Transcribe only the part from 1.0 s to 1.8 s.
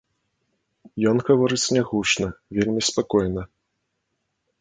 Ён гаворыць